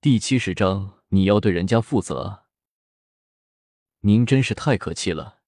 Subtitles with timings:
[0.00, 2.44] 第七十章，你要对人家负责。
[4.02, 5.40] 您真是太可气了。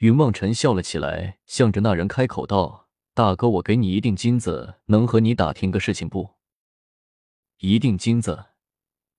[0.00, 6.36] 云梦辰笑了起来，向着那人开口道：“大哥，我给你一锭金子，能和你打听个事情不？”
[7.60, 8.48] 一锭金子。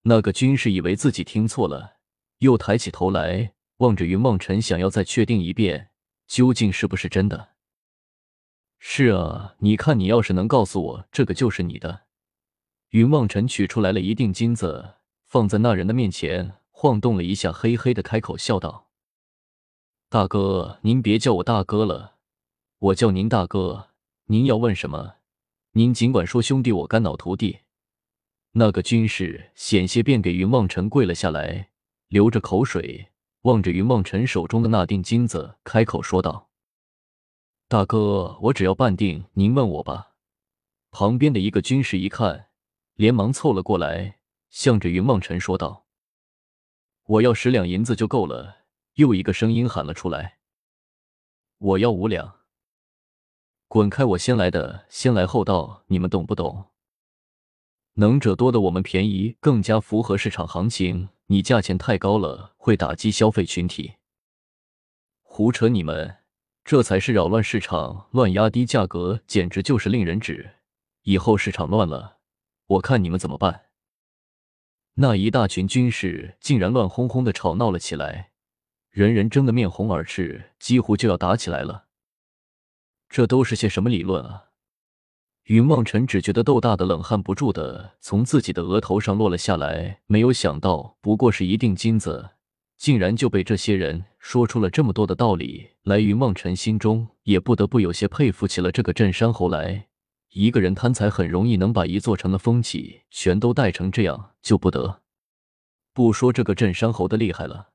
[0.04, 1.98] 那个军士以为自己听错了，
[2.38, 5.89] 又抬起头来望着云梦辰，想要再确定一遍，
[6.28, 7.55] 究竟是不是真的。
[8.78, 12.04] 是啊，你看，你要是能告诉我这个就是你的。
[12.92, 14.96] 云梦辰取出来了一锭金子，
[15.26, 18.89] 放在那人的面前，晃动了一下，嘿嘿的开口笑道。
[20.10, 22.15] 大哥，您别叫我大哥了，
[22.79, 23.92] 我叫您大哥。
[24.25, 25.15] 您要问什么，
[25.71, 27.60] 您尽管说，兄弟，我肝脑涂地。
[28.51, 31.70] 那个军士险些便给云望尘跪了下来，
[32.09, 33.12] 流着口水，
[33.44, 36.50] 望着云望尘手中的那锭金子，开口说道
[37.70, 40.09] ：“大哥，我只要半锭，您问我吧。”
[40.92, 42.48] 旁边的一个军士一看，
[43.02, 44.19] 连忙凑了过来，
[44.52, 45.88] 向着云梦尘说道
[47.08, 48.58] ：“我要十两银子就够了。”
[48.94, 50.38] 又一个声音喊了出来
[51.58, 52.42] ：“我要五两！
[53.67, 54.06] 滚开！
[54.06, 56.66] 我先来的，先来后到，你们懂不懂？
[57.94, 61.09] 能者多的我们便宜，更加符合市场行情。
[61.26, 63.94] 你价钱太高了，会打击消费群体。
[65.23, 65.70] 胡扯！
[65.70, 66.17] 你们
[66.64, 70.58] 这才是扰乱市场，乱压低价格，简直就是令人指。
[71.02, 72.20] 以后市场乱了，
[72.72, 73.67] 我看你们怎么办？”
[74.95, 78.31] 那一大群军士竟然乱哄哄的吵闹了起来。
[78.89, 81.86] 人人争得面红耳赤，几乎就要打起来了。
[83.08, 84.49] 这都是些什么理论啊？
[85.45, 92.31] 云望尘只觉得豆大的冷汗不住的从自己的额头上落了下来，没有想到，不过是一锭金子，
[92.77, 95.99] 竟然就被这些人说出了这么多的道理来。
[95.99, 99.88] 云望尘心中也不得不有些佩服起了这个镇山侯来。
[100.34, 105.02] 一个人贪财很容易能把一座城的风气全都带成这样，就不得
[105.92, 107.72] 不说这个镇山侯的厉害了。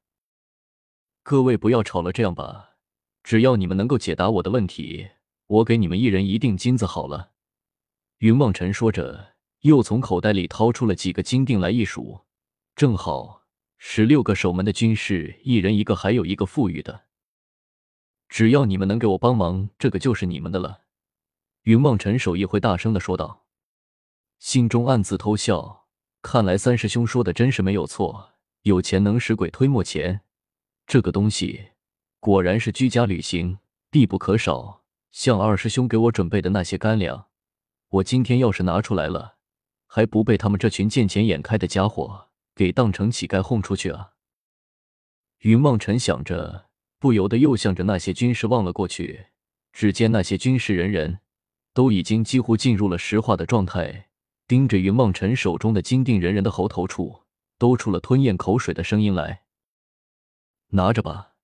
[1.22, 2.76] 各位不要吵了，这样吧，
[3.22, 5.08] 只要你们能够解答我的问题，
[5.48, 7.32] 我给你们一人一锭金子好了。
[8.20, 12.22] 云望尘说着，又从口袋里掏出了几个金锭来一数，
[12.74, 13.42] 正好
[13.76, 17.02] 十六个守门的军士，一人一个，还有一个富裕的。
[18.30, 20.85] 只要你们能给我帮忙，这个就是你们的了。
[21.66, 23.44] 云梦尘手一挥，大声的说道，
[24.38, 25.88] 心中暗自偷笑，
[26.22, 30.20] 看来三师兄说的真是没有错，有钱能使鬼推磨钱。
[30.86, 31.70] 这个东西
[32.20, 33.58] 果然是居家旅行
[33.90, 34.84] 必不可少。
[35.10, 37.26] 像二师兄给我准备的那些干粮，
[37.88, 39.38] 我今天要是拿出来了，
[39.88, 44.12] 还不被他们这群见钱眼开的家伙给当成乞丐轰出去啊！
[45.40, 46.66] 云梦尘想着，
[47.00, 49.26] 不由得又向着那些军士望了过去。
[49.72, 51.18] 只见那些军士人人
[51.76, 54.08] 都已经几乎进入了石化的状态，
[54.48, 57.24] 盯着云望尘手中的金锭，人人的喉头处
[57.58, 59.42] 都出了吞咽口水的声音来。
[60.68, 61.34] 拿着吧，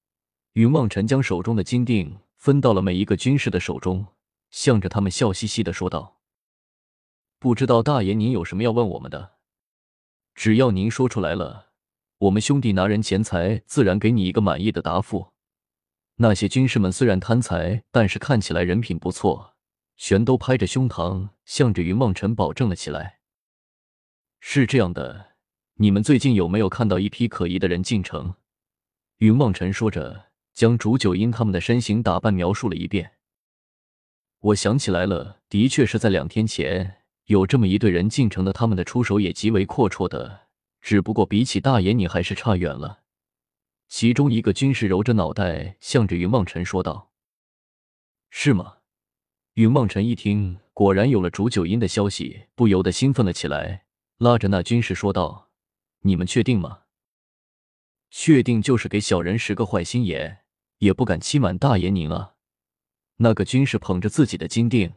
[0.55, 4.07] 云望尘将手中的金锭分到了每一个军士的手中，
[4.51, 6.23] 向着他们笑嘻嘻的说道
[7.39, 9.33] ：“不知道大爷您有什么要问我们的？
[10.35, 11.73] 只要您说出来了，
[12.17, 15.35] 我们兄弟拿人钱财，自然给你一个满意的答复。”
[16.17, 19.51] 那些军士们虽然贪财，但是看起来人品不错，
[19.97, 23.21] 全都拍着胸膛，向着云梦辰保证了起来
[24.41, 25.35] ：“是这样的，
[25.75, 28.35] 你们最近有没有看到一批可疑的人进城？”
[29.19, 33.13] 云梦辰说着，将竹九英他们的身形打扮描述了一遍。
[34.41, 40.49] 我想起来了，的确是在两天前有这么一队人进城的，他们的出手也极为阔绰的，
[40.81, 43.05] 只不过比起大爷你还是差远了。
[43.87, 47.13] 其中一个军士揉着脑袋，向着云梦辰说道
[48.29, 48.79] ：“是吗？”
[49.55, 53.85] 云梦尘一听，果然有了煮酒音的消息，不由得兴奋了起来，
[54.17, 55.51] 拉着那军士说道
[56.01, 56.85] ：“你们确定吗？”
[58.11, 60.45] 确定就是给小人十个坏心眼，
[60.79, 62.37] 也不敢欺瞒大爷您啊！
[63.17, 64.95] 那个军士捧着自己的金锭，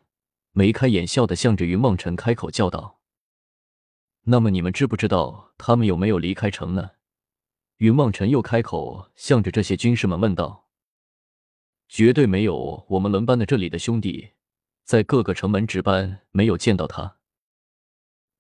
[0.53, 3.01] 眉开眼笑的向着云梦辰开口叫道
[4.23, 6.91] ：“那么你们知不知道他们有没有离开城呢？”
[7.79, 10.69] 云梦辰又开口向着这些军士们问道
[11.89, 14.29] ：“绝对没有，我们轮班的这里的兄弟
[14.85, 17.17] 在各个城门值班，没有见到他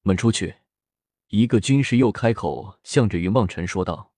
[0.03, 0.55] 们出去。”
[1.29, 4.13] 一个军士又开口向着云梦辰说道。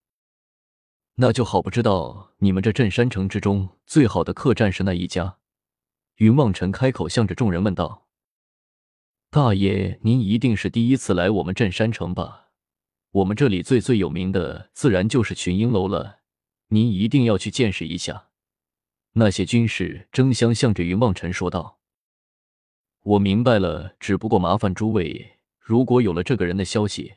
[1.16, 5.38] 那就好，不知道你们这镇山城之中最好的客栈是哪一家？
[6.18, 8.08] 云望尘开口向着众人问道
[9.32, 12.50] ：“大爷，您一定是第一次来我们镇山城吧？
[13.12, 16.20] 我们这里最最有名的，自然就是群英楼了。
[16.68, 18.28] 您一定要去见识一下。”
[19.14, 21.77] 那些军士争相向着云望尘说道
[23.08, 27.14] ：“我明白了，只不过麻烦诸位，如果有了这个人的消息，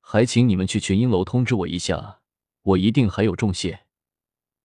[0.00, 2.20] 还请你们去群英楼通知我一下，
[2.62, 3.80] 我一定还有重谢。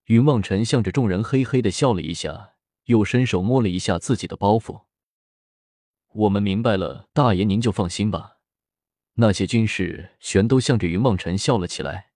[0.06, 2.54] 云望尘向着众人嘿嘿的笑了一下，
[2.84, 4.84] 又伸手摸了一下自己的包袱。
[6.14, 8.38] 我们明白了，大爷您就放心吧。
[9.16, 12.12] 那些军士全都向着云望尘笑了起来。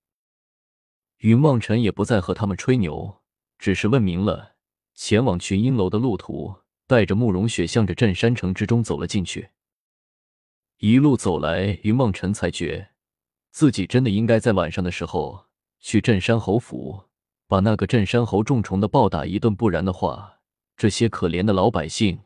[1.18, 3.20] 云望尘也不再和他们吹牛，
[3.58, 4.54] 只是问明了
[4.94, 6.60] 前往群英楼的路途，
[6.90, 9.50] 带着慕容雪向着镇山城之中走了进去。
[10.78, 12.90] 一路走来，云梦尘才觉。
[13.52, 15.46] 自己真的应该在晚上的时候
[15.78, 17.04] 去镇山侯府，
[17.46, 20.40] 把那个镇山侯重重的暴打一顿，不然的话，
[20.76, 22.18] 这些可怜的老百姓，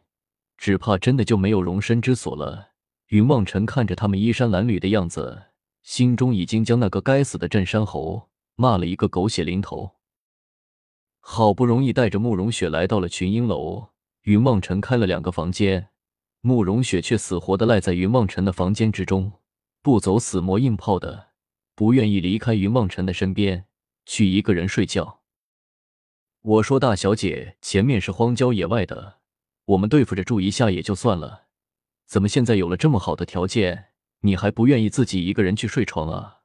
[0.57, 2.71] 只怕真的就没有容身之所了。
[3.09, 5.43] 云梦尘看着他们衣衫褴褛的样子，
[5.83, 9.97] 心中已经将那个该死的镇山侯骂了一个狗血淋头。
[11.21, 13.89] 好不容易带着慕容雪来到了群英楼，
[14.25, 15.91] 云梦辰开了两个房间，
[16.41, 19.31] 慕容雪却死活的赖在云梦辰的房间之中。
[19.83, 21.33] 不走，死磨硬泡的，
[21.75, 23.67] 不愿意离开云梦辰的身边
[24.07, 25.21] 去一个人睡觉。
[26.41, 29.19] 我说大小姐，前面是荒郊野外的，
[29.67, 31.49] 我们对付着住一下也就算了，
[32.07, 33.89] 怎么现在有了这么好的条件，
[34.21, 36.39] 你还不愿意自己一个人去睡床啊？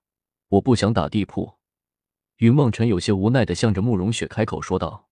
[0.50, 1.60] 我不想打地铺。
[2.40, 5.08] 云望尘有些无奈的向着慕容雪开口说道：“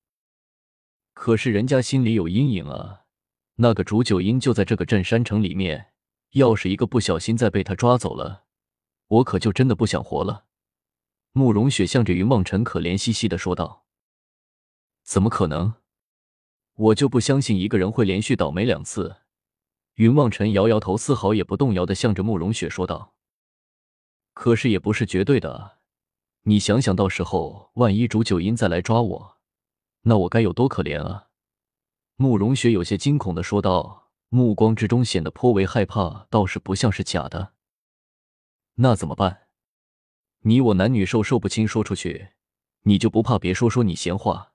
[1.20, 3.02] 可是人家心里有阴影啊，
[3.56, 5.88] 那个竹九阴就在这个镇山城里面。”
[6.34, 8.44] 要是一个不小心再被他抓走了，
[9.08, 10.46] 我可就真的不想活了。
[11.32, 13.86] 慕容雪向着云望尘可怜兮兮的说道
[15.04, 15.74] ：“怎么可能？
[16.76, 19.22] 我就不相信一个人会连续倒霉两次。”
[19.96, 23.16] 云望尘摇摇头，丝毫也不动摇的向着慕容雪说道
[24.36, 25.80] ：“可是也不是绝对的，
[26.44, 29.37] 你想想到时候万一竹九阴再来抓我，
[30.08, 31.28] 那我该有多可怜啊！”
[32.18, 34.06] 慕容雪有些惊恐的说道。
[34.30, 37.54] 目光之中显得颇为害怕，倒是不像是假的。
[38.76, 39.48] 那怎么办？
[40.40, 42.32] 你我男女授受不亲，说出去，
[42.82, 44.52] 你就不怕别说说你闲话？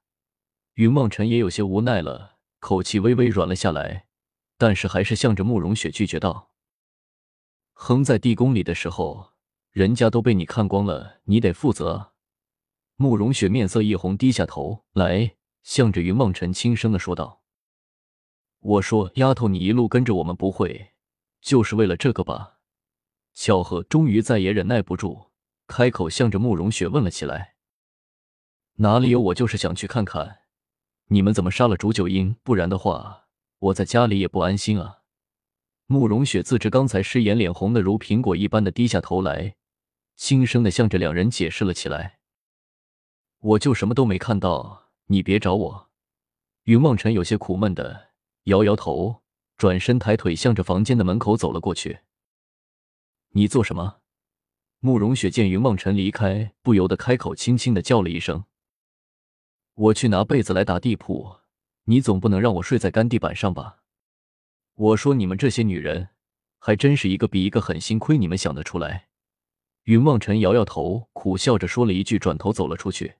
[0.74, 4.08] 云望尘也有些无奈了，口气微微软了下来，
[4.58, 6.50] 但是还是向着慕容雪拒绝道
[7.72, 9.32] ：“哼，在地宫里的时候，
[9.70, 12.12] 人家都被你看光了，你得负责。”
[12.96, 17.42] 慕容雪面色一红，低下头来，向着云梦辰轻声的说道。
[18.60, 20.92] 我说：“丫头，你一路跟着我们，不会
[21.40, 22.60] 就是为了这个吧？”
[23.34, 25.30] 巧合终于再也忍耐不住，
[25.66, 27.56] 开口向着慕容雪问了起来
[28.76, 29.20] ：“哪里有？
[29.20, 30.42] 我就是想去看看
[31.06, 33.26] 你们怎么杀了煮酒阴，不然的话，
[33.58, 34.98] 我在家里也不安心啊。”
[35.86, 39.56] 慕容雪自知刚才失言，脸红的如苹果一般的低下头来，
[40.14, 42.20] 轻声的向着两人解释了起来
[43.40, 45.90] ：“我就什么都没看到，你别找我。”
[46.64, 48.10] 云望尘有些苦闷的。
[48.44, 49.22] 摇摇头，
[49.56, 52.00] 转身抬腿向着房间的门口走了过去。
[53.30, 54.00] 你做什么？
[54.80, 58.44] 慕容雪见云望尘离开，不由得开口，轻轻的叫了一声
[59.74, 61.36] ：“我去拿被子来打地铺，
[61.84, 63.78] 你总不能让我睡在干地板上吧？”
[64.74, 66.08] 我说：“你们这些女人，
[66.58, 69.08] 还真是一个比一个狠，心亏你们想得出来。”
[69.84, 73.14] 云望尘摇摇头，苦笑着说了一句，转头走了出去。